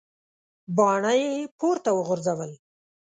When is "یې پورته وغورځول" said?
1.21-2.51